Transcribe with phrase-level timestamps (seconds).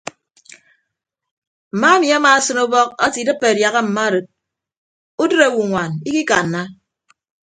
[1.73, 4.25] Mma emi amaasịn ubọk ate idịppe adiaha mma arịd
[5.23, 6.61] udịd owoñwaan ikikanna.